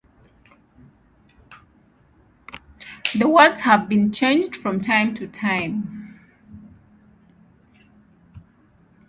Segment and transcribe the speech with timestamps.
[3.13, 6.17] The words have been changed from time to time.